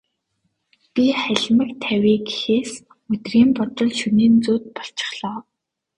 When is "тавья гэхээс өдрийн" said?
1.83-3.49